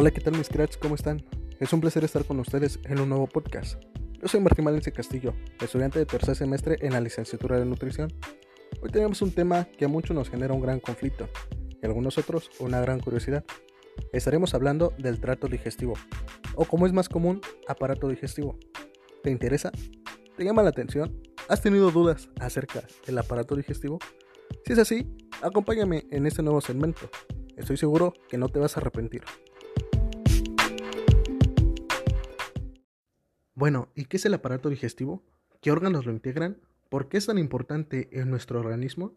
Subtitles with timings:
[0.00, 0.76] Hola, ¿qué tal mis cracks?
[0.76, 1.24] ¿Cómo están?
[1.58, 3.82] Es un placer estar con ustedes en un nuevo podcast.
[4.22, 8.08] Yo soy Martín Valencia Castillo, estudiante de tercer semestre en la licenciatura de nutrición.
[8.80, 11.28] Hoy tenemos un tema que a muchos nos genera un gran conflicto
[11.82, 13.44] y a algunos otros una gran curiosidad.
[14.12, 15.94] Estaremos hablando del trato digestivo,
[16.54, 18.56] o como es más común, aparato digestivo.
[19.24, 19.72] ¿Te interesa?
[20.36, 21.20] ¿Te llama la atención?
[21.48, 23.98] ¿Has tenido dudas acerca del aparato digestivo?
[24.64, 25.12] Si es así,
[25.42, 27.10] acompáñame en este nuevo segmento.
[27.56, 29.24] Estoy seguro que no te vas a arrepentir.
[33.58, 35.24] Bueno, ¿y qué es el aparato digestivo?
[35.60, 36.58] ¿Qué órganos lo integran?
[36.88, 39.16] ¿Por qué es tan importante en nuestro organismo?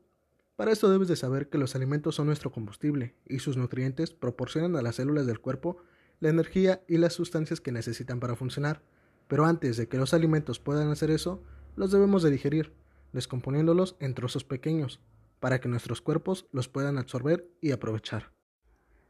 [0.56, 4.76] Para esto debes de saber que los alimentos son nuestro combustible y sus nutrientes proporcionan
[4.76, 5.78] a las células del cuerpo
[6.22, 8.82] la energía y las sustancias que necesitan para funcionar.
[9.28, 11.44] Pero antes de que los alimentos puedan hacer eso,
[11.76, 12.74] los debemos de digerir,
[13.14, 15.02] descomponiéndolos en trozos pequeños,
[15.40, 18.32] para que nuestros cuerpos los puedan absorber y aprovechar.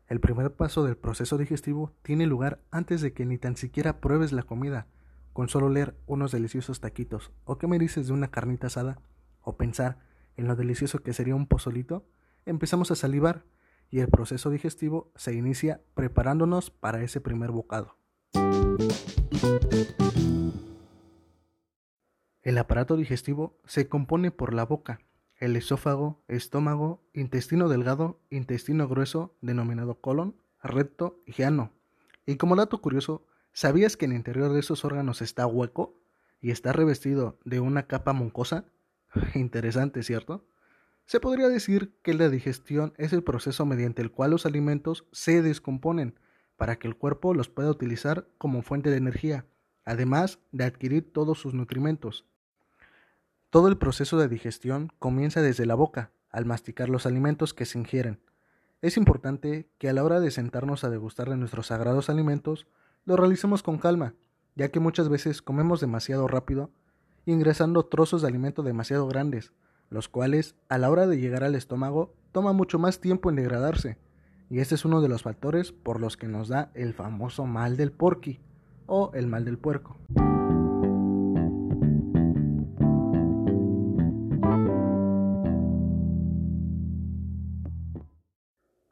[0.09, 4.33] El primer paso del proceso digestivo tiene lugar antes de que ni tan siquiera pruebes
[4.33, 4.87] la comida,
[5.33, 9.01] con solo leer unos deliciosos taquitos, o qué me dices de una carnita asada,
[9.41, 9.99] o pensar
[10.35, 12.05] en lo delicioso que sería un pozolito,
[12.45, 13.45] empezamos a salivar
[13.89, 17.97] y el proceso digestivo se inicia preparándonos para ese primer bocado.
[22.41, 25.01] El aparato digestivo se compone por la boca,
[25.35, 31.71] el esófago, estómago, intestino delgado, intestino grueso, denominado colon, recto y ano.
[32.25, 35.95] Y como dato curioso, ¿Sabías que el interior de esos órganos está hueco
[36.39, 38.65] y está revestido de una capa mucosa?
[39.35, 40.45] Interesante, ¿cierto?
[41.05, 45.41] Se podría decir que la digestión es el proceso mediante el cual los alimentos se
[45.41, 46.17] descomponen
[46.55, 49.45] para que el cuerpo los pueda utilizar como fuente de energía,
[49.83, 52.25] además de adquirir todos sus nutrimentos.
[53.49, 57.77] Todo el proceso de digestión comienza desde la boca, al masticar los alimentos que se
[57.77, 58.21] ingieren.
[58.81, 62.67] Es importante que a la hora de sentarnos a degustar de nuestros sagrados alimentos,
[63.05, 64.13] lo realicemos con calma,
[64.55, 66.71] ya que muchas veces comemos demasiado rápido,
[67.25, 69.53] ingresando trozos de alimento demasiado grandes,
[69.89, 73.97] los cuales, a la hora de llegar al estómago, toma mucho más tiempo en degradarse,
[74.49, 77.77] y este es uno de los factores por los que nos da el famoso mal
[77.77, 78.39] del porqui
[78.85, 79.97] o el mal del puerco.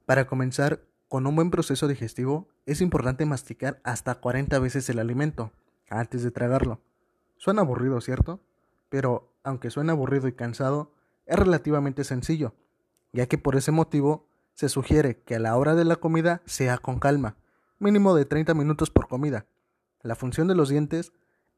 [0.05, 5.51] Para comenzar, con un buen proceso digestivo es importante masticar hasta 40 veces el alimento
[5.89, 6.79] antes de tragarlo.
[7.37, 8.39] Suena aburrido, ¿cierto?
[8.89, 10.93] Pero aunque suene aburrido y cansado,
[11.25, 12.53] es relativamente sencillo,
[13.11, 16.77] ya que por ese motivo se sugiere que a la hora de la comida sea
[16.77, 17.37] con calma,
[17.79, 19.47] mínimo de 30 minutos por comida.
[20.03, 21.11] La función de los dientes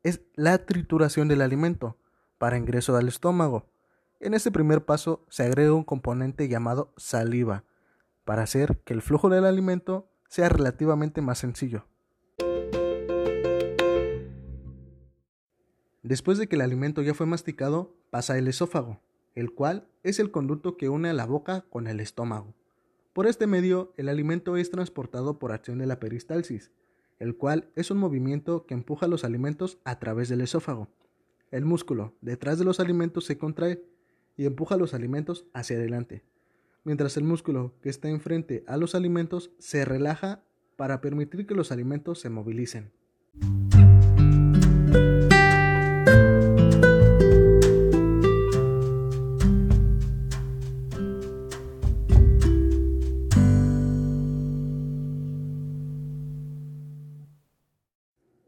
[0.04, 1.98] es la trituración del alimento
[2.38, 3.66] para ingreso al estómago.
[4.22, 7.66] En este primer paso se agrega un componente llamado saliva,
[8.24, 11.86] para hacer que el flujo del alimento sea relativamente más sencillo.
[16.04, 19.02] Después de que el alimento ya fue masticado, pasa el esófago,
[19.36, 22.56] el cual es el conducto que une la boca con el estómago.
[23.14, 26.72] Por este medio, el alimento es transportado por acción de la peristalsis,
[27.20, 30.88] el cual es un movimiento que empuja los alimentos a través del esófago.
[31.52, 33.84] El músculo detrás de los alimentos se contrae
[34.38, 36.24] y empuja los alimentos hacia adelante,
[36.84, 40.44] mientras el músculo que está enfrente a los alimentos se relaja
[40.76, 42.92] para permitir que los alimentos se movilicen.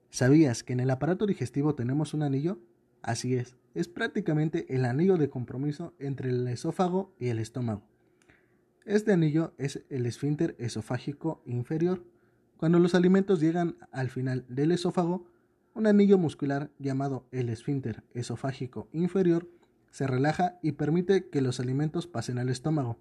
[0.10, 2.60] ¿Sabías que en el aparato digestivo tenemos un anillo?
[3.02, 7.93] Así es, es prácticamente el anillo de compromiso entre el esófago y el estómago.
[8.86, 12.04] Este anillo es el esfínter esofágico inferior.
[12.58, 15.26] Cuando los alimentos llegan al final del esófago,
[15.74, 19.48] un anillo muscular llamado el esfínter esofágico inferior
[19.90, 22.98] se relaja y permite que los alimentos pasen al estómago.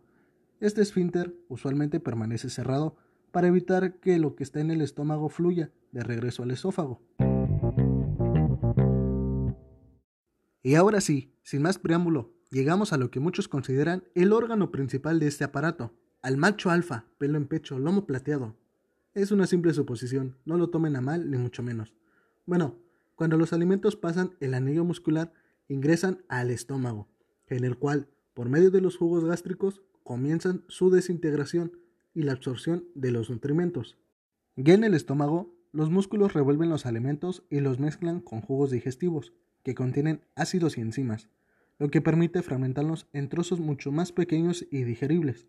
[0.61, 2.97] Este esfínter usualmente permanece cerrado
[3.33, 7.03] para evitar que lo que está en el estómago fluya de regreso al esófago.
[10.63, 15.19] Y ahora sí, sin más preámbulo, llegamos a lo que muchos consideran el órgano principal
[15.19, 18.55] de este aparato, al macho alfa, pelo en pecho, lomo plateado.
[19.15, 21.95] Es una simple suposición, no lo tomen a mal ni mucho menos.
[22.45, 22.79] Bueno,
[23.17, 25.33] cuando los alimentos pasan el anillo muscular,
[25.67, 27.09] ingresan al estómago,
[27.47, 31.79] en el cual, por medio de los jugos gástricos, comienzan su desintegración
[32.15, 33.97] y la absorción de los nutrimentos.
[34.57, 39.33] Ya en el estómago, los músculos revuelven los alimentos y los mezclan con jugos digestivos,
[39.63, 41.31] que contienen ácidos y enzimas
[41.83, 45.49] lo que permite fragmentarlos en trozos mucho más pequeños y digeribles.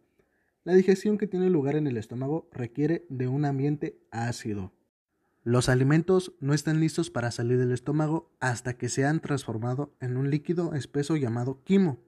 [0.63, 4.74] La digestión que tiene lugar en el estómago requiere de un ambiente ácido.
[5.44, 10.18] Los alimentos no están listos para salir del estómago hasta que se han transformado en
[10.18, 12.00] un líquido espeso llamado quimo,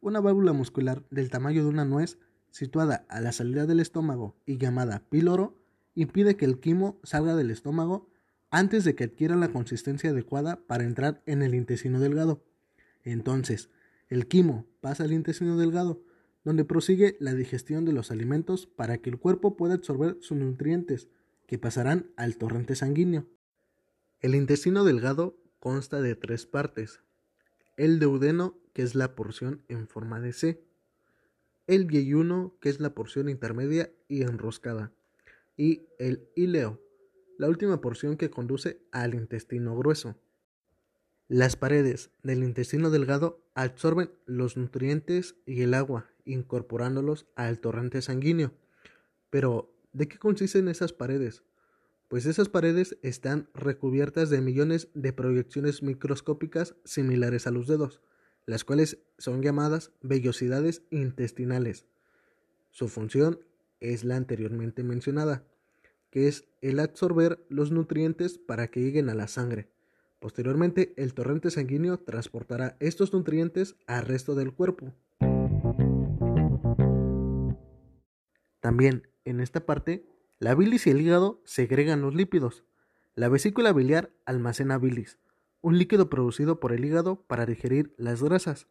[0.00, 2.20] una válvula muscular del tamaño de una nuez
[2.52, 5.56] situada a la salida del estómago y llamada píloro
[5.96, 8.08] impide que el quimo salga del estómago
[8.52, 12.44] antes de que adquiera la consistencia adecuada para entrar en el intestino delgado.
[13.04, 13.70] Entonces,
[14.08, 16.02] el quimo pasa al intestino delgado,
[16.44, 21.08] donde prosigue la digestión de los alimentos para que el cuerpo pueda absorber sus nutrientes,
[21.46, 23.26] que pasarán al torrente sanguíneo.
[24.20, 27.00] El intestino delgado consta de tres partes.
[27.76, 30.64] El deudeno, que es la porción en forma de C.
[31.66, 34.92] El vieyuno, que es la porción intermedia y enroscada.
[35.56, 36.80] Y el ileo,
[37.38, 40.16] la última porción que conduce al intestino grueso.
[41.32, 48.52] Las paredes del intestino delgado absorben los nutrientes y el agua, incorporándolos al torrente sanguíneo.
[49.30, 51.42] Pero, ¿de qué consisten esas paredes?
[52.08, 58.02] Pues esas paredes están recubiertas de millones de proyecciones microscópicas similares a los dedos,
[58.44, 61.86] las cuales son llamadas vellosidades intestinales.
[62.72, 63.40] Su función
[63.80, 65.46] es la anteriormente mencionada,
[66.10, 69.70] que es el absorber los nutrientes para que lleguen a la sangre.
[70.22, 74.92] Posteriormente, el torrente sanguíneo transportará estos nutrientes al resto del cuerpo.
[78.60, 80.06] También en esta parte,
[80.38, 82.62] la bilis y el hígado segregan los lípidos.
[83.16, 85.18] La vesícula biliar almacena bilis,
[85.60, 88.68] un líquido producido por el hígado para digerir las grasas.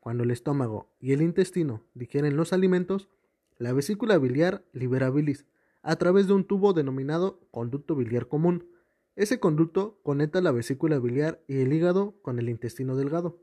[0.00, 3.08] Cuando el estómago y el intestino digieren los alimentos,
[3.56, 5.46] la vesícula biliar libera bilis
[5.82, 8.66] a través de un tubo denominado conducto biliar común,
[9.18, 13.42] ese conducto conecta la vesícula biliar y el hígado con el intestino delgado.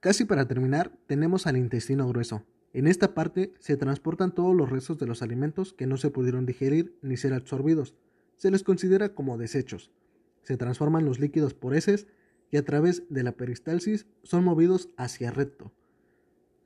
[0.00, 2.44] Casi para terminar, tenemos al intestino grueso.
[2.74, 6.44] En esta parte se transportan todos los restos de los alimentos que no se pudieron
[6.44, 7.94] digerir ni ser absorbidos.
[8.36, 9.90] Se les considera como desechos.
[10.42, 12.08] Se transforman los líquidos por heces
[12.50, 15.72] y a través de la peristalsis son movidos hacia recto.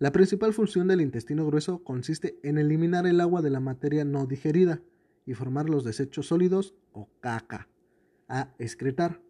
[0.01, 4.27] La principal función del intestino grueso consiste en eliminar el agua de la materia no
[4.27, 4.83] digerida,
[5.27, 7.69] y formar los desechos sólidos o caca,
[8.29, 9.21] a excretar.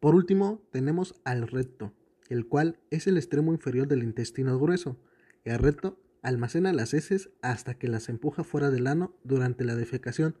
[0.00, 1.92] Por último, tenemos al recto,
[2.28, 4.96] el cual es el extremo inferior del intestino grueso,
[5.44, 10.36] el recto almacena las heces hasta que las empuja fuera del ano durante la defecación.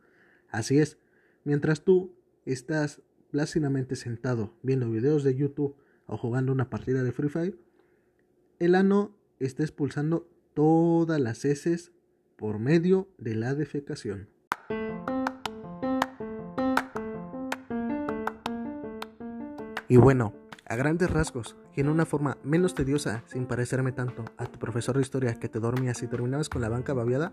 [0.48, 0.98] Así es,
[1.44, 2.14] mientras tú
[2.44, 5.76] estás plácidamente sentado viendo videos de YouTube
[6.06, 7.58] o jugando una partida de Free Fire,
[8.58, 11.92] el ano está expulsando todas las heces
[12.38, 14.28] por medio de la defecación.
[19.88, 20.32] Y bueno,
[20.64, 24.94] a grandes rasgos, y en una forma menos tediosa, sin parecerme tanto a tu profesor
[24.94, 27.32] de historia que te dormías y terminabas con la banca babiada,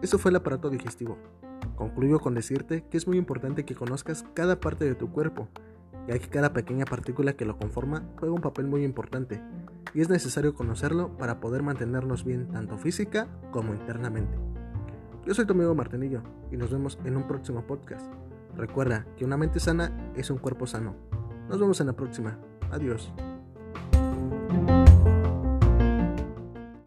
[0.00, 1.18] eso fue el aparato digestivo.
[1.76, 5.48] Concluyo con decirte que es muy importante que conozcas cada parte de tu cuerpo,
[6.08, 9.42] ya que cada pequeña partícula que lo conforma juega un papel muy importante,
[9.94, 14.36] y es necesario conocerlo para poder mantenernos bien tanto física como internamente.
[15.26, 18.10] Yo soy tu amigo Martinillo y nos vemos en un próximo podcast.
[18.56, 20.96] Recuerda que una mente sana es un cuerpo sano.
[21.48, 22.38] Nos vemos en la próxima.
[22.70, 23.12] Adiós.